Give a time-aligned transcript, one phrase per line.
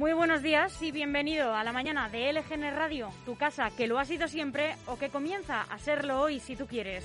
[0.00, 3.98] Muy buenos días y bienvenido a la mañana de LGN Radio, tu casa que lo
[3.98, 7.04] ha sido siempre o que comienza a serlo hoy si tú quieres.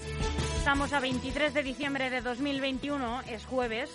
[0.55, 3.93] Estamos a 23 de diciembre de 2021, es jueves,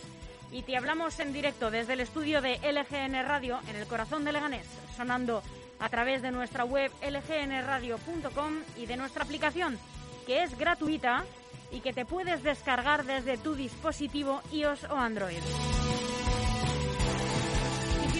[0.52, 4.32] y te hablamos en directo desde el estudio de LGN Radio en el corazón de
[4.32, 5.42] Leganés, sonando
[5.78, 9.78] a través de nuestra web lgnradio.com y de nuestra aplicación,
[10.26, 11.24] que es gratuita
[11.72, 15.40] y que te puedes descargar desde tu dispositivo iOS o Android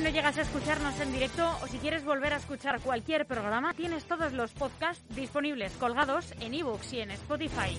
[0.01, 3.75] si no llegas a escucharnos en directo o si quieres volver a escuchar cualquier programa,
[3.75, 7.77] tienes todos los podcasts disponibles colgados en ebooks y en Spotify.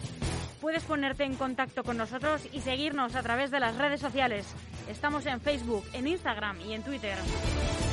[0.59, 4.45] Puedes ponerte en contacto con nosotros y seguirnos a través de las redes sociales.
[4.87, 7.17] Estamos en Facebook, en Instagram y en Twitter.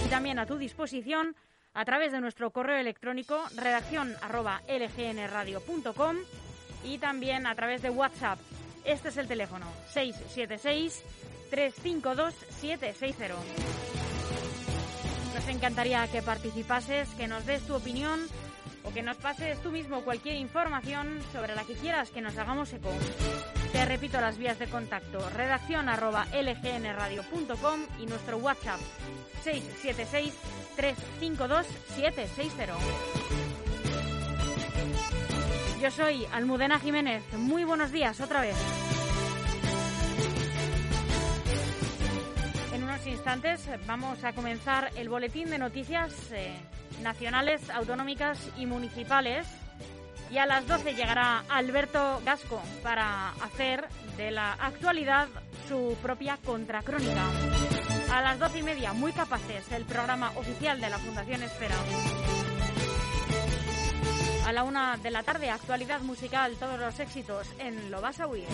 [0.05, 1.35] Y también a tu disposición
[1.73, 4.15] a través de nuestro correo electrónico redacción
[6.85, 8.39] y también a través de WhatsApp.
[8.85, 9.65] Este es el teléfono
[9.95, 11.03] 676
[11.49, 13.88] 352 760.
[15.49, 18.21] Encantaría que participases, que nos des tu opinión
[18.85, 22.73] o que nos pases tú mismo cualquier información sobre la que quieras que nos hagamos
[22.73, 22.91] eco.
[23.73, 28.81] Te repito las vías de contacto, redacción arroba lgnradio.com y nuestro WhatsApp
[29.43, 30.35] 676
[30.77, 32.75] 352 760.
[35.81, 37.23] Yo soy Almudena Jiménez.
[37.35, 38.57] Muy buenos días otra vez.
[43.29, 46.51] Instantes vamos a comenzar el boletín de noticias eh,
[47.03, 49.47] nacionales, autonómicas y municipales.
[50.31, 55.29] Y a las 12 llegará Alberto Gasco para hacer de la actualidad
[55.69, 57.23] su propia contracrónica.
[58.15, 61.77] A las 12 y media, muy capaces, el programa oficial de la Fundación Esfera.
[64.47, 68.27] A la una de la tarde, actualidad musical, todos los éxitos en Lo vas a
[68.27, 68.47] oír.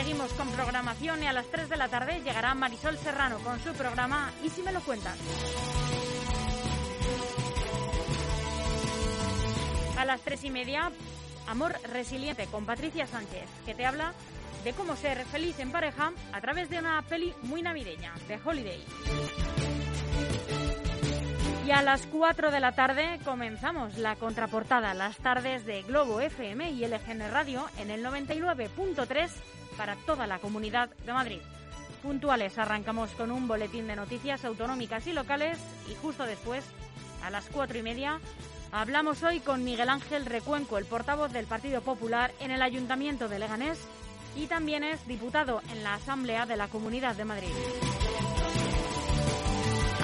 [0.00, 3.74] Seguimos con programación y a las 3 de la tarde llegará Marisol Serrano con su
[3.74, 5.14] programa Y si me lo cuentas.
[9.98, 10.90] A las 3 y media,
[11.46, 14.14] Amor Resiliente con Patricia Sánchez, que te habla
[14.64, 18.82] de cómo ser feliz en pareja a través de una peli muy navideña, de Holiday.
[21.66, 26.70] Y a las 4 de la tarde comenzamos la contraportada, las tardes de Globo FM
[26.70, 29.30] y LGN Radio en el 99.3
[29.76, 31.40] para toda la comunidad de Madrid.
[32.02, 35.58] Puntuales, arrancamos con un boletín de noticias autonómicas y locales
[35.90, 36.64] y justo después,
[37.22, 38.20] a las cuatro y media,
[38.72, 43.38] hablamos hoy con Miguel Ángel Recuenco, el portavoz del Partido Popular en el Ayuntamiento de
[43.38, 43.78] Leganés
[44.36, 47.52] y también es diputado en la Asamblea de la Comunidad de Madrid.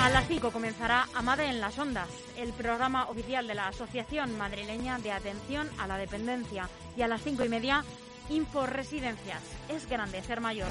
[0.00, 4.98] A las 5 comenzará Amade en las Ondas, el programa oficial de la Asociación Madrileña
[4.98, 6.68] de Atención a la Dependencia.
[6.96, 7.84] Y a las cinco y media
[8.28, 9.42] Info Residencias.
[9.68, 10.68] Es grande ser mayor.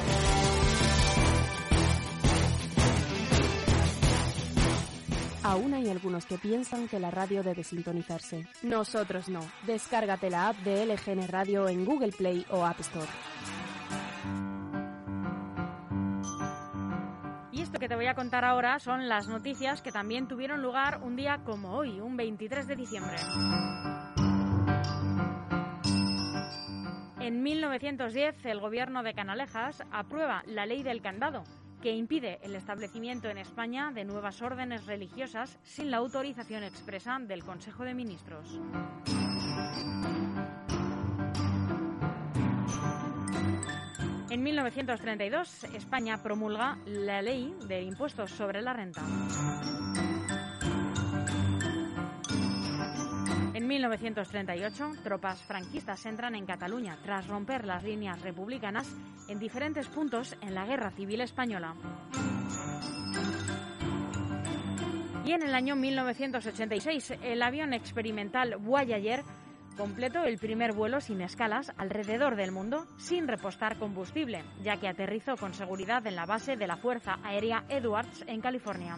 [5.43, 8.47] Aún hay algunos que piensan que la radio debe sintonizarse.
[8.63, 9.41] Nosotros no.
[9.67, 13.07] Descárgate la app de LGN Radio en Google Play o App Store.
[17.51, 21.01] Y esto que te voy a contar ahora son las noticias que también tuvieron lugar
[21.03, 23.17] un día como hoy, un 23 de diciembre.
[27.25, 31.43] En 1910, el gobierno de Canalejas aprueba la ley del candado,
[31.81, 37.43] que impide el establecimiento en España de nuevas órdenes religiosas sin la autorización expresa del
[37.43, 38.61] Consejo de Ministros.
[44.29, 49.01] En 1932, España promulga la ley de impuestos sobre la renta.
[53.75, 58.89] 1938, tropas franquistas entran en Cataluña tras romper las líneas republicanas
[59.27, 61.75] en diferentes puntos en la Guerra Civil Española.
[65.25, 69.23] Y en el año 1986, el avión experimental Voyager
[69.75, 75.35] completó el primer vuelo sin escalas alrededor del mundo sin repostar combustible, ya que aterrizó
[75.35, 78.95] con seguridad en la base de la Fuerza Aérea Edwards en California.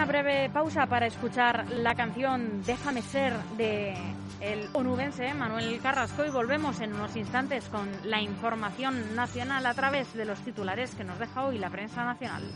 [0.00, 3.94] Una breve pausa para escuchar la canción Déjame ser de
[4.40, 10.14] el onubense Manuel Carrasco y volvemos en unos instantes con la información nacional a través
[10.14, 12.50] de los titulares que nos deja hoy la prensa nacional.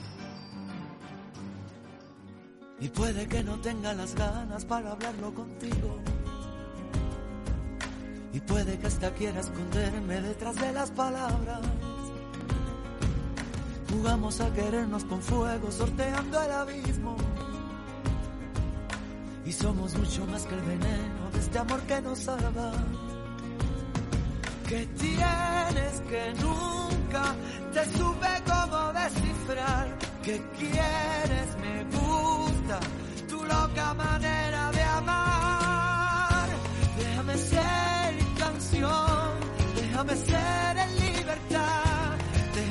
[2.80, 6.00] Y puede que no tenga las ganas para hablarlo contigo.
[8.32, 11.60] Y puede que hasta quiera esconderme detrás de las palabras
[13.94, 17.16] Jugamos a querernos con fuego, sorteando el abismo.
[19.46, 22.72] Y somos mucho más que el veneno de este amor que nos salva.
[24.68, 27.34] Que tienes que nunca
[27.72, 29.98] te supe cómo descifrar.
[30.24, 32.80] Que quieres, me gusta
[33.28, 36.48] tu loca manera de amar.
[36.98, 39.30] Déjame ser canción,
[39.76, 40.73] déjame ser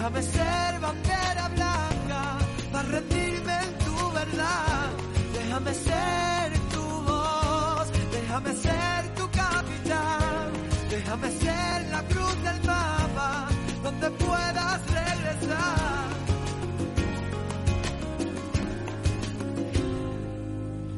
[0.04, 2.38] déjame ser bandera blanca
[2.74, 4.90] para rendirme en tu verdad.
[5.34, 10.52] Déjame ser tu voz, déjame ser tu capitán,
[10.90, 13.48] déjame ser la cruz del mapa
[13.82, 16.04] donde puedas regresar.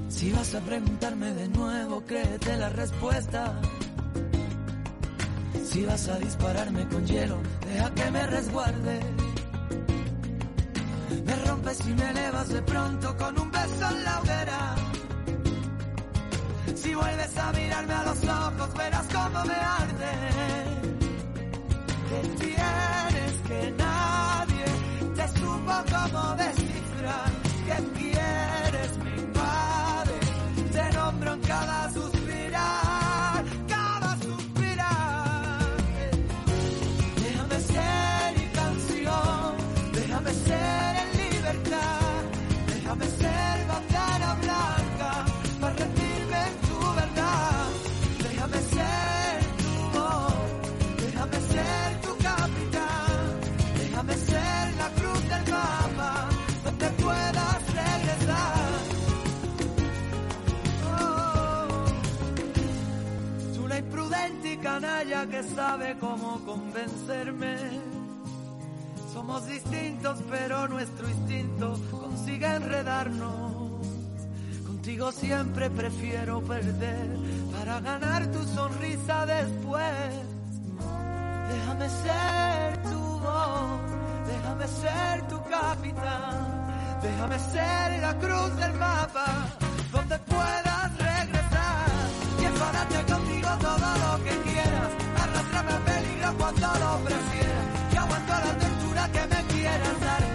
[0.09, 3.61] Si vas a preguntarme de nuevo, créete la respuesta.
[5.63, 7.37] Si vas a dispararme con hielo,
[7.75, 8.99] deja que me resguarde.
[11.25, 14.75] Me rompes y me elevas de pronto con un beso en la hoguera.
[16.75, 20.13] Si vuelves a mirarme a los ojos, verás cómo me arde.
[22.09, 24.65] Que tienes que nadie
[25.17, 27.94] te supo cómo descifrar.
[69.25, 73.81] Somos distintos, pero nuestro instinto consigue enredarnos.
[74.67, 77.09] Contigo siempre prefiero perder
[77.51, 80.13] para ganar tu sonrisa después.
[81.49, 83.81] Déjame ser tu voz,
[84.27, 86.67] déjame ser tu capitán,
[87.01, 89.25] déjame ser la cruz del mapa
[89.91, 91.87] donde puedas regresar
[92.41, 97.64] y enfadarte conmigo todo lo que quieras, arrastrame a peligro cuando lo prefieras,
[99.77, 100.34] que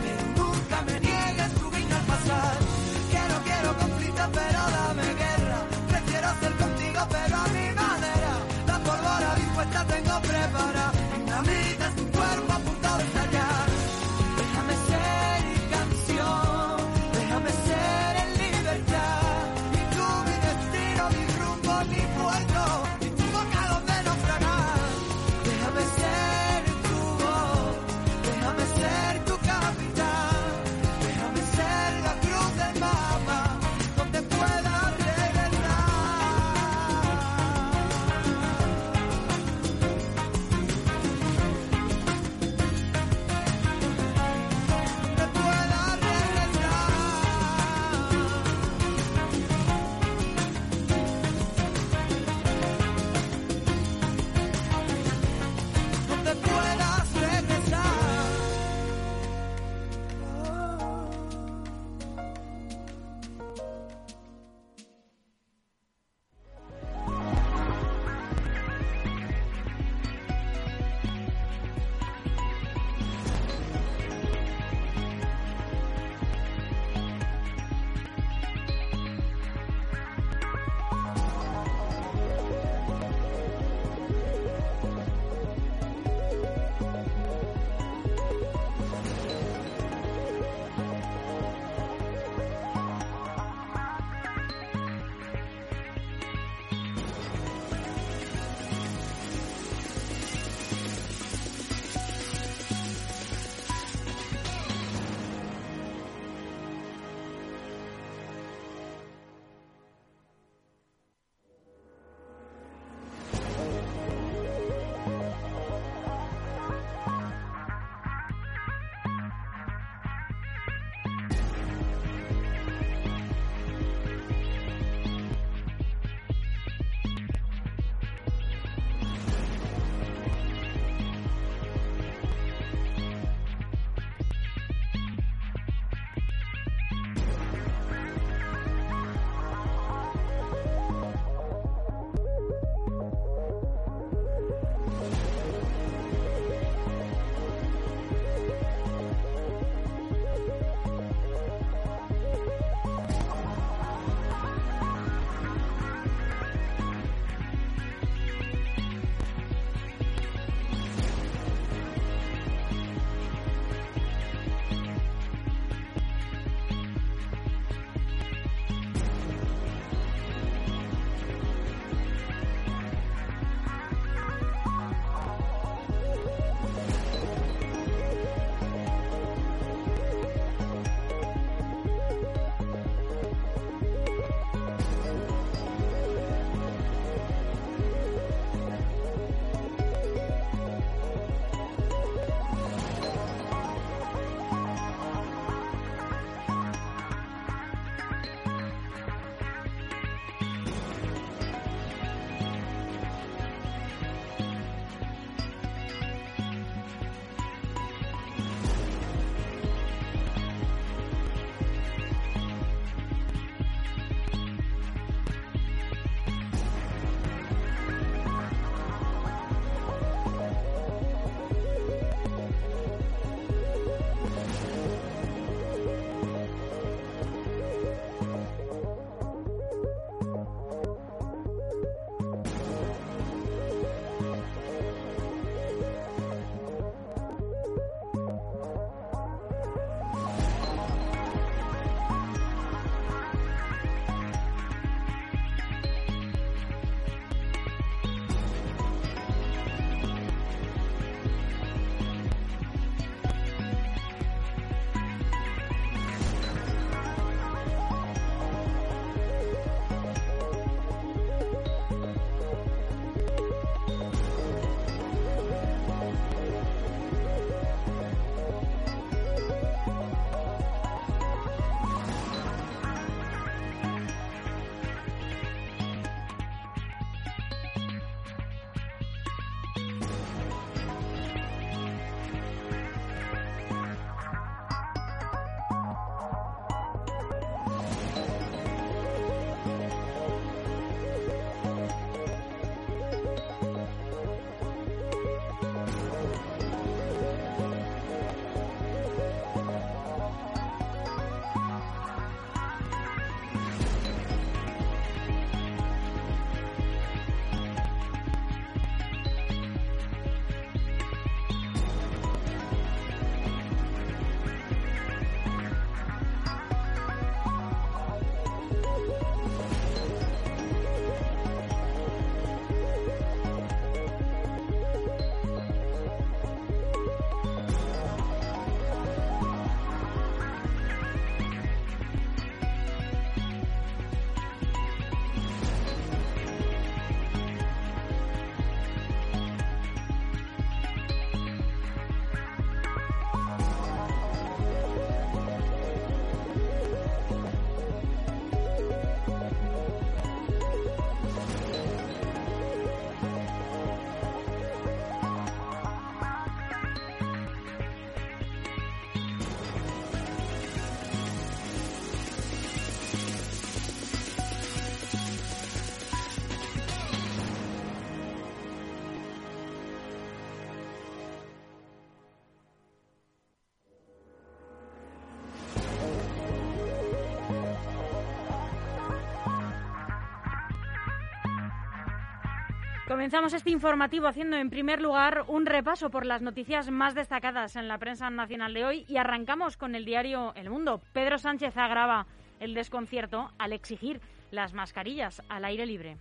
[383.10, 387.88] Comenzamos este informativo haciendo en primer lugar un repaso por las noticias más destacadas en
[387.88, 391.00] la prensa nacional de hoy y arrancamos con el diario El Mundo.
[391.12, 392.28] Pedro Sánchez agrava
[392.60, 394.20] el desconcierto al exigir
[394.52, 396.18] las mascarillas al aire libre.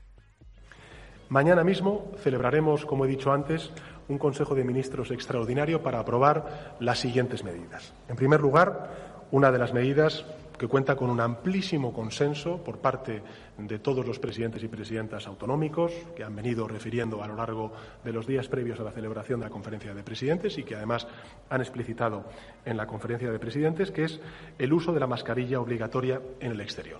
[1.29, 3.71] Mañana mismo celebraremos, como he dicho antes,
[4.07, 7.93] un Consejo de Ministros extraordinario para aprobar las siguientes medidas.
[8.07, 10.25] En primer lugar, una de las medidas
[10.59, 13.23] que cuenta con un amplísimo consenso por parte
[13.57, 17.71] de todos los presidentes y presidentas autonómicos que han venido refiriendo a lo largo
[18.03, 21.07] de los días previos a la celebración de la conferencia de presidentes y que además
[21.49, 22.25] han explicitado
[22.65, 24.19] en la conferencia de presidentes, que es
[24.57, 26.99] el uso de la mascarilla obligatoria en el exterior.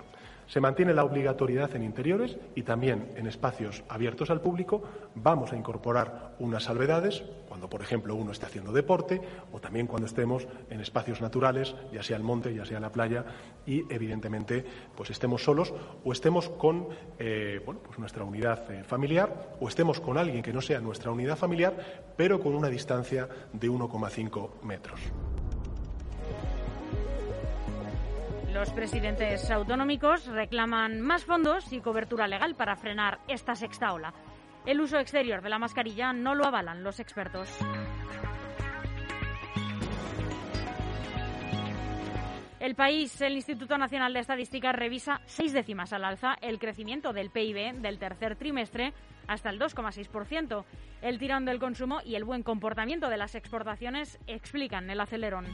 [0.49, 4.81] Se mantiene la obligatoriedad en interiores y también en espacios abiertos al público.
[5.13, 9.21] Vamos a incorporar unas salvedades cuando, por ejemplo, uno esté haciendo deporte
[9.53, 13.25] o también cuando estemos en espacios naturales, ya sea el monte, ya sea la playa
[13.67, 14.65] y, evidentemente,
[14.97, 15.71] pues estemos solos
[16.03, 16.87] o estemos con
[17.19, 21.11] eh, bueno, pues nuestra unidad eh, familiar o estemos con alguien que no sea nuestra
[21.11, 21.75] unidad familiar,
[22.17, 24.99] pero con una distancia de 1,5 metros.
[28.53, 34.11] Los presidentes autonómicos reclaman más fondos y cobertura legal para frenar esta sexta ola.
[34.65, 37.47] El uso exterior de la mascarilla no lo avalan los expertos.
[42.59, 47.29] El país, el Instituto Nacional de Estadística, revisa seis décimas al alza el crecimiento del
[47.29, 48.93] PIB del tercer trimestre
[49.27, 50.65] hasta el 2,6%.
[51.01, 55.45] El tirón del consumo y el buen comportamiento de las exportaciones explican el acelerón.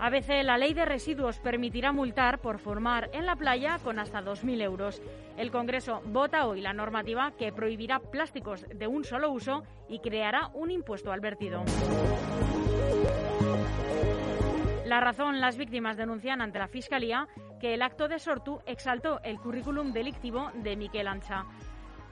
[0.00, 4.22] A veces la ley de residuos permitirá multar por formar en la playa con hasta
[4.22, 5.02] 2.000 euros.
[5.36, 10.50] El Congreso vota hoy la normativa que prohibirá plásticos de un solo uso y creará
[10.54, 11.64] un impuesto al vertido.
[14.84, 17.26] La razón, las víctimas denuncian ante la Fiscalía
[17.60, 21.44] que el acto de Sortu exaltó el currículum delictivo de Miquel Ancha.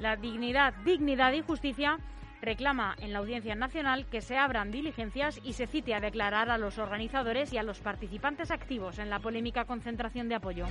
[0.01, 1.99] La dignidad, dignidad y justicia
[2.43, 6.59] reclama en la Audiencia Nacional que se abran diligencias y se cite a declarar a
[6.59, 10.67] los organizadores y a los participantes activos en la polémica concentración de apoyo.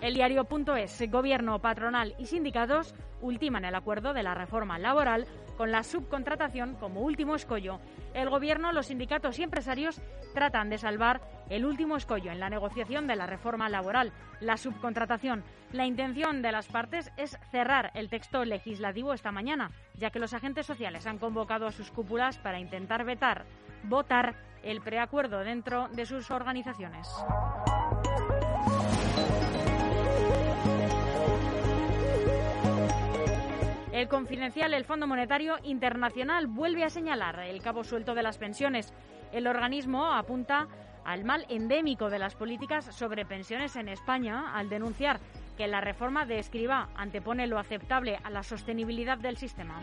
[0.00, 5.26] El diario.es, Gobierno, patronal y sindicatos ultiman el acuerdo de la reforma laboral
[5.58, 7.80] con la subcontratación como último escollo.
[8.14, 10.00] El Gobierno, los sindicatos y empresarios
[10.32, 15.44] tratan de salvar el último escollo en la negociación de la reforma laboral, la subcontratación.
[15.72, 20.32] La intención de las partes es cerrar el texto legislativo esta mañana, ya que los
[20.32, 23.44] agentes sociales han convocado a sus cúpulas para intentar vetar,
[23.82, 27.06] votar el preacuerdo dentro de sus organizaciones.
[33.92, 38.92] El confidencial, el Fondo Monetario Internacional, vuelve a señalar el cabo suelto de las pensiones.
[39.32, 40.68] El organismo apunta
[41.04, 45.18] al mal endémico de las políticas sobre pensiones en España al denunciar
[45.56, 49.80] que la reforma de Escriba antepone lo aceptable a la sostenibilidad del sistema.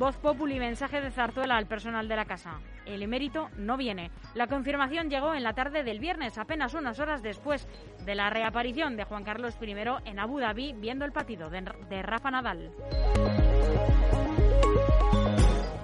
[0.00, 2.58] Voz Populi, mensaje de Zarzuela al personal de la casa.
[2.86, 4.10] El emérito no viene.
[4.34, 7.68] La confirmación llegó en la tarde del viernes, apenas unas horas después
[8.06, 9.74] de la reaparición de Juan Carlos I
[10.06, 12.70] en Abu Dhabi viendo el partido de, Rafa Nadal.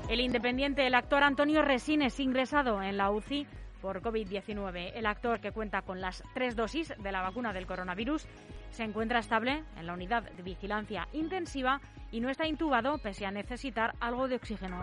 [0.09, 3.47] El independiente, el actor Antonio Resines, ingresado en la UCI
[3.81, 4.93] por COVID-19.
[4.95, 8.27] El actor, que cuenta con las tres dosis de la vacuna del coronavirus,
[8.71, 11.81] se encuentra estable en la unidad de vigilancia intensiva
[12.13, 14.83] y no está intubado pese a necesitar algo de oxígeno.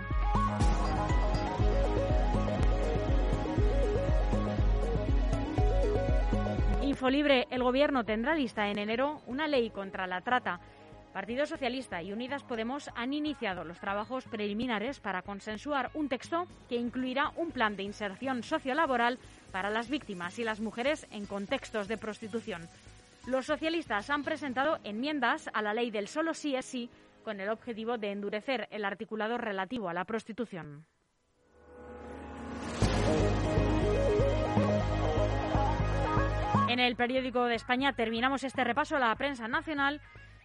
[6.81, 10.59] Infolibre, el Gobierno tendrá lista en enero una ley contra la trata.
[11.13, 16.75] Partido Socialista y Unidas Podemos han iniciado los trabajos preliminares para consensuar un texto que
[16.75, 19.19] incluirá un plan de inserción sociolaboral
[19.51, 22.67] para las víctimas y las mujeres en contextos de prostitución.
[23.27, 26.89] Los socialistas han presentado enmiendas a la ley del solo sí es sí
[27.23, 30.85] con el objetivo de endurecer el articulado relativo a la prostitución.
[36.67, 40.01] En el periódico de España terminamos este repaso a la prensa nacional.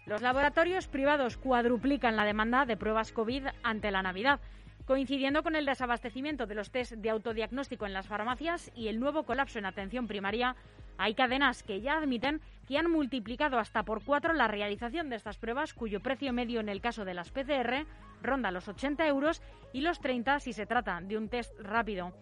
[0.08, 4.40] Los laboratorios privados cuadruplican la demanda de pruebas COVID ante la Navidad
[4.88, 9.24] coincidiendo con el desabastecimiento de los test de autodiagnóstico en las farmacias y el nuevo
[9.24, 10.56] colapso en atención primaria,
[10.96, 15.36] hay cadenas que ya admiten que han multiplicado hasta por cuatro la realización de estas
[15.36, 17.84] pruebas, cuyo precio medio en el caso de las PCR
[18.22, 19.42] ronda los 80 euros
[19.74, 22.14] y los 30 si se trata de un test rápido.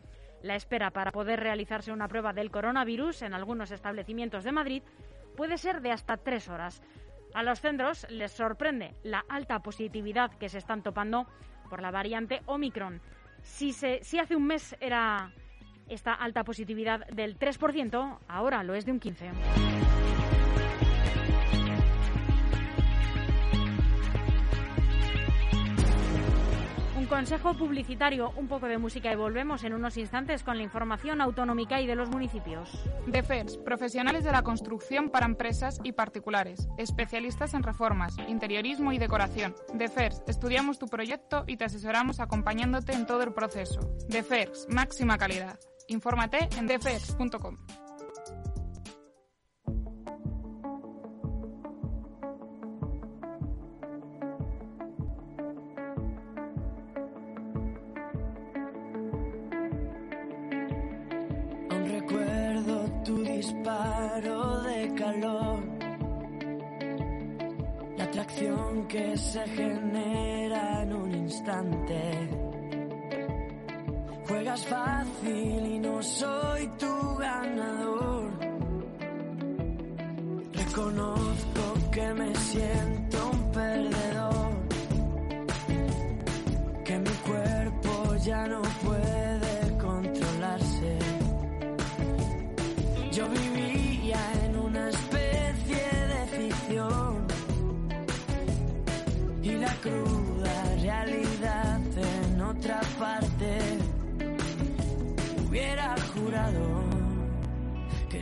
[0.42, 4.83] La espera para poder realizarse una prueba del coronavirus en algunos establecimientos de Madrid
[5.37, 6.83] puede ser de hasta tres horas.
[7.37, 11.27] A los centros les sorprende la alta positividad que se están topando
[11.68, 13.03] por la variante Omicron.
[13.42, 15.35] Si, se, si hace un mes era
[15.87, 20.36] esta alta positividad del 3%, ahora lo es de un 15%.
[27.08, 31.80] Consejo publicitario, un poco de música y volvemos en unos instantes con la información autonómica
[31.80, 32.70] y de los municipios.
[33.06, 39.54] DEFERS, profesionales de la construcción para empresas y particulares, especialistas en reformas, interiorismo y decoración.
[39.74, 43.80] DEFERS, estudiamos tu proyecto y te asesoramos acompañándote en todo el proceso.
[44.08, 45.58] DEFERS, máxima calidad.
[45.88, 47.86] Infórmate en defers.com.
[68.88, 72.29] que se genera en un instante.
[74.29, 78.31] Juegas fácil y no soy tu ganador.
[80.53, 83.15] Reconozco que me siento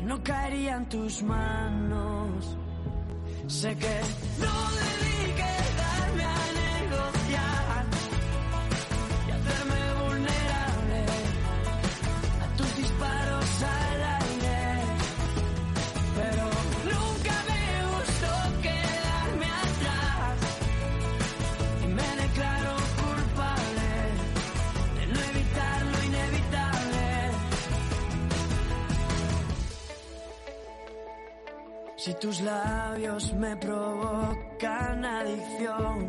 [0.05, 2.57] no caería en tus manos.
[3.47, 4.01] Sé que
[4.41, 4.94] no
[32.05, 36.09] Si tus labios me provocan adicción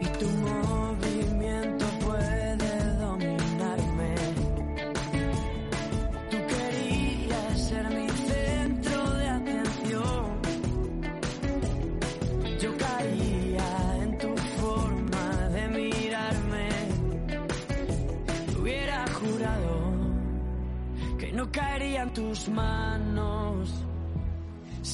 [0.00, 4.14] y tu movimiento puede dominarme,
[6.30, 10.24] tú querías ser mi centro de atención.
[12.60, 16.68] Yo caía en tu forma de mirarme,
[18.56, 19.74] hubiera jurado
[21.18, 23.43] que no caería en tus manos.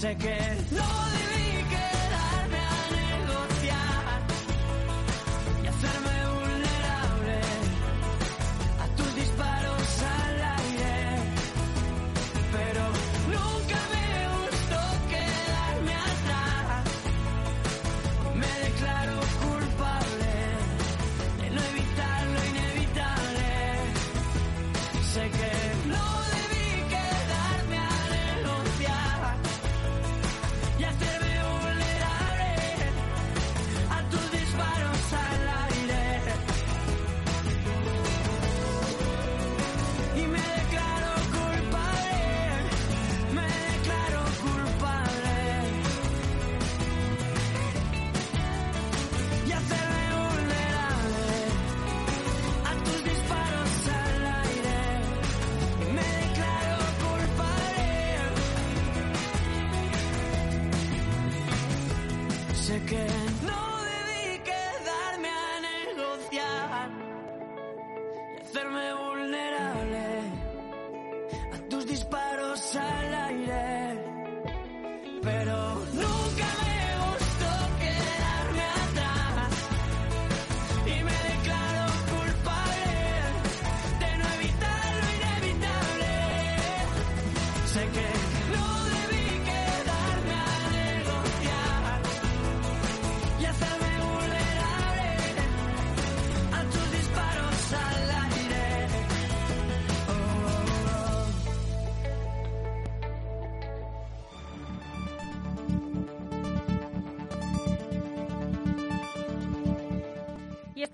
[0.01, 0.35] Sé que
[0.71, 1.50] no debí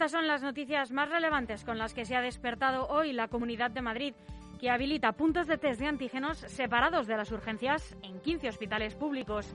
[0.07, 3.73] estas son las noticias más relevantes con las que se ha despertado hoy la Comunidad
[3.73, 4.15] de Madrid,
[4.61, 9.53] que habilita puntos de test de antígenos separados de las urgencias en 15 hospitales públicos.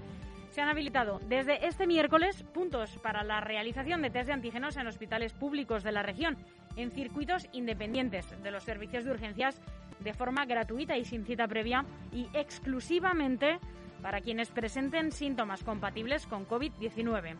[0.49, 4.87] Se han habilitado desde este miércoles puntos para la realización de test de antígenos en
[4.87, 6.35] hospitales públicos de la región,
[6.75, 9.61] en circuitos independientes de los servicios de urgencias,
[10.01, 13.57] de forma gratuita y sin cita previa, y exclusivamente
[14.01, 17.37] para quienes presenten síntomas compatibles con COVID-19.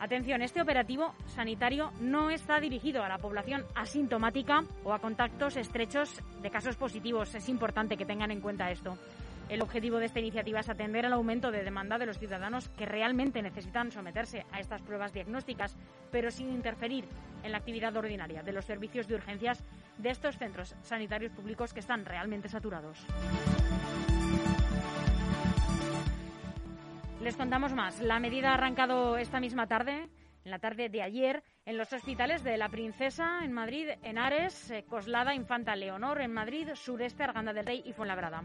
[0.00, 6.22] Atención, este operativo sanitario no está dirigido a la población asintomática o a contactos estrechos
[6.40, 7.34] de casos positivos.
[7.34, 8.96] Es importante que tengan en cuenta esto.
[9.50, 12.86] El objetivo de esta iniciativa es atender al aumento de demanda de los ciudadanos que
[12.86, 15.76] realmente necesitan someterse a estas pruebas diagnósticas,
[16.10, 17.04] pero sin interferir
[17.42, 19.62] en la actividad ordinaria de los servicios de urgencias
[19.98, 23.04] de estos centros sanitarios públicos que están realmente saturados.
[27.20, 28.00] Les contamos más.
[28.00, 30.08] La medida ha arrancado esta misma tarde,
[30.42, 34.70] en la tarde de ayer, en los hospitales de La Princesa en Madrid, en Ares,
[34.70, 38.44] eh, Coslada, Infanta Leonor en Madrid, Sureste, Arganda del Rey y Fuenlabrada.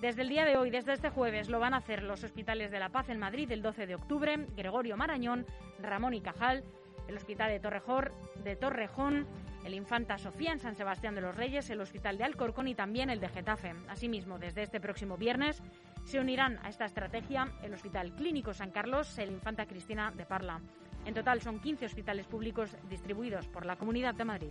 [0.00, 2.78] Desde el día de hoy, desde este jueves, lo van a hacer los hospitales de
[2.78, 5.44] La Paz en Madrid el 12 de octubre, Gregorio Marañón,
[5.80, 6.62] Ramón y Cajal,
[7.08, 7.58] el Hospital de,
[8.44, 9.26] de Torrejón,
[9.64, 13.10] el Infanta Sofía en San Sebastián de los Reyes, el Hospital de Alcorcón y también
[13.10, 13.74] el de Getafe.
[13.88, 15.60] Asimismo, desde este próximo viernes
[16.04, 20.60] se unirán a esta estrategia el Hospital Clínico San Carlos, el Infanta Cristina de Parla.
[21.04, 24.50] En total son 15 hospitales públicos distribuidos por la Comunidad de Madrid.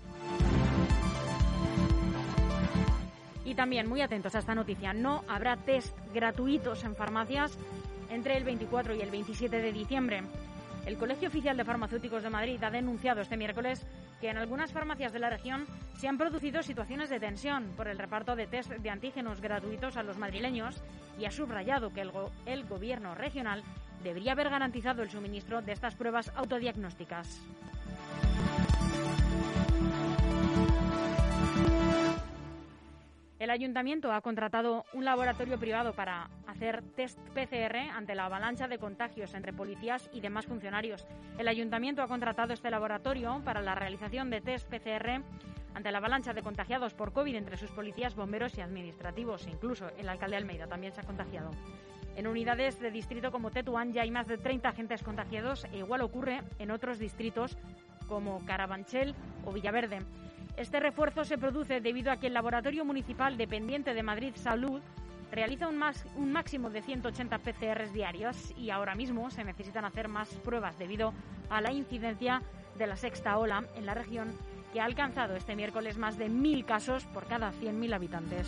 [3.46, 7.58] Y también muy atentos a esta noticia, no habrá test gratuitos en farmacias
[8.10, 10.24] entre el 24 y el 27 de diciembre.
[10.86, 13.86] El Colegio Oficial de Farmacéuticos de Madrid ha denunciado este miércoles
[14.20, 15.66] que en algunas farmacias de la región
[16.02, 20.02] se han producido situaciones de tensión por el reparto de test de antígenos gratuitos a
[20.02, 20.82] los madrileños
[21.20, 23.62] y ha subrayado que el, Gobierno regional
[24.04, 27.46] debería haber garantizado el suministro de estas pruebas autodiagnósticas.
[33.38, 38.80] El ayuntamiento ha contratado un laboratorio privado para hacer test PCR ante la avalancha de
[38.80, 41.06] contagios entre policías y demás funcionarios.
[41.38, 45.22] El ayuntamiento ha contratado este laboratorio para la realización de test PCR
[45.74, 49.48] ante la avalancha de contagiados por COVID entre sus policías, bomberos y administrativos.
[49.48, 51.52] Incluso el alcalde Almeida también se ha contagiado.
[52.16, 56.02] En unidades de distrito como Tetuán ya hay más de 30 agentes contagiados e igual
[56.02, 57.58] ocurre en otros distritos
[58.08, 60.00] como Carabanchel o Villaverde.
[60.58, 64.82] Este refuerzo se produce debido a que el Laboratorio Municipal dependiente de Madrid Salud
[65.32, 65.82] realiza un,
[66.18, 71.14] un máximo de 180 PCRs diarios y ahora mismo se necesitan hacer más pruebas debido
[71.50, 72.42] a la incidencia
[72.78, 74.36] de la sexta ola en la región
[74.72, 78.48] que ha alcanzado este miércoles más de mil casos por cada 100.000 habitantes.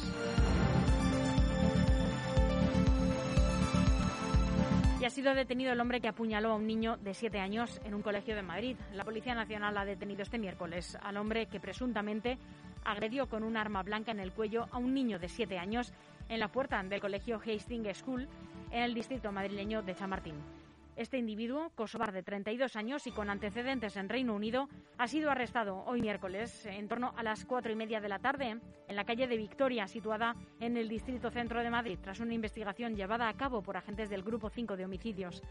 [5.02, 7.94] Y ha sido detenido el hombre que apuñaló a un niño de siete años en
[7.94, 8.78] un colegio de Madrid.
[8.94, 12.38] La Policía Nacional ha detenido este miércoles al hombre que presuntamente
[12.86, 15.92] agredió con un arma blanca en el cuello a un niño de siete años
[16.30, 18.30] en la puerta del colegio Hastings School
[18.72, 20.63] en el distrito madrileño de Chamartín.
[20.96, 25.84] Este individuo, kosovar de 32 años y con antecedentes en Reino Unido, ha sido arrestado
[25.86, 29.28] hoy miércoles en torno a las cuatro y media de la tarde en la calle
[29.28, 33.64] de Victoria, situada en el distrito centro de Madrid, tras una investigación llevada a cabo
[33.64, 35.42] por agentes del Grupo 5 de Homicidios.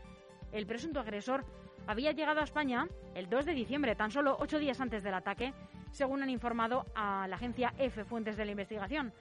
[0.53, 1.45] El presunto agresor
[1.89, 5.53] había llegado a España el 2 de diciembre, tan solo ocho días antes del ataque,
[5.91, 9.13] según han informado a la agencia F fuentes de la investigación.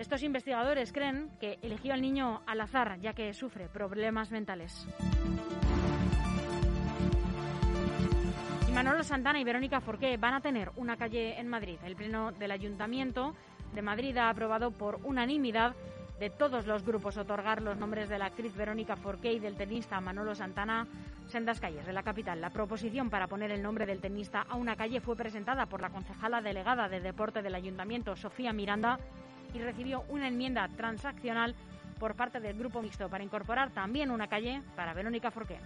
[0.00, 4.88] Estos investigadores creen que eligió al niño al azar, ya que sufre problemas mentales.
[8.72, 11.76] Manolo Santana y Verónica Forqué van a tener una calle en Madrid.
[11.84, 13.34] El Pleno del Ayuntamiento
[13.74, 15.76] de Madrid ha aprobado por unanimidad
[16.18, 20.00] de todos los grupos otorgar los nombres de la actriz Verónica Forqué y del tenista
[20.00, 20.86] Manolo Santana
[21.34, 22.40] en las calles de la capital.
[22.40, 25.90] La proposición para poner el nombre del tenista a una calle fue presentada por la
[25.90, 28.98] concejala delegada de deporte del Ayuntamiento, Sofía Miranda,
[29.54, 31.54] y recibió una enmienda transaccional
[31.98, 35.58] por parte del Grupo Mixto para incorporar también una calle para Verónica Forqué.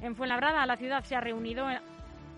[0.00, 1.66] En Fuenlabrada, la ciudad se ha reunido,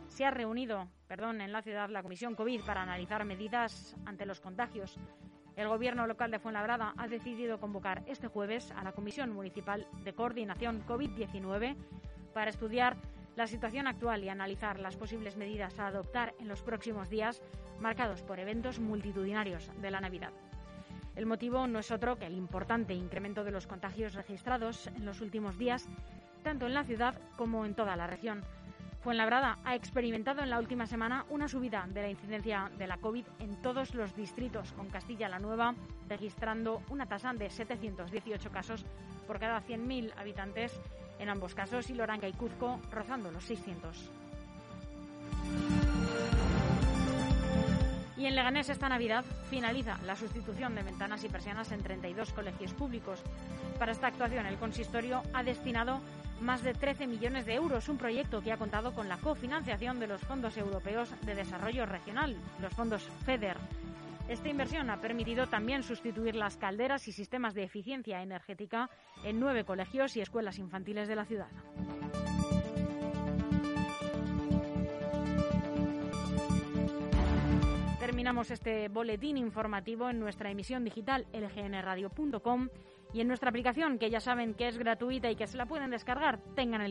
[0.09, 4.41] se ha reunido perdón, en la ciudad la Comisión COVID para analizar medidas ante los
[4.41, 4.97] contagios.
[5.57, 10.13] El Gobierno local de Fuenlabrada ha decidido convocar este jueves a la Comisión Municipal de
[10.13, 11.75] Coordinación COVID-19
[12.35, 12.97] para estudiar
[13.39, 17.41] la situación actual y analizar las posibles medidas a adoptar en los próximos días
[17.79, 20.33] marcados por eventos multitudinarios de la Navidad.
[21.15, 25.21] El motivo no es otro que el importante incremento de los contagios registrados en los
[25.21, 25.89] últimos días
[26.43, 28.43] tanto en la ciudad como en toda la región.
[29.03, 33.25] Fuenlabrada ha experimentado en la última semana una subida de la incidencia de la COVID
[33.39, 35.77] en todos los distritos, con Castilla-La Nueva
[36.09, 38.85] registrando una tasa de 718 casos
[39.29, 40.81] por cada 100.000 habitantes
[41.19, 44.11] en ambos casos y Loranca y Cuzco rozando los 600.
[48.17, 52.73] Y en Leganés esta Navidad finaliza la sustitución de ventanas y persianas en 32 colegios
[52.75, 53.23] públicos.
[53.79, 56.01] Para esta actuación el consistorio ha destinado
[56.41, 60.09] más de 13 millones de euros, un proyecto que ha contado con la cofinanciación de
[60.09, 63.57] los fondos europeos de desarrollo regional, los fondos FEDER.
[64.29, 68.91] Esta inversión ha permitido también sustituir las calderas y sistemas de eficiencia energética
[69.25, 71.49] en nueve colegios y escuelas infantiles de la ciudad.
[77.99, 82.69] Terminamos este boletín informativo en nuestra emisión digital lgnradio.com
[83.15, 85.91] y en nuestra aplicación, que ya saben que es gratuita y que se la pueden
[85.91, 86.87] descargar, tengan el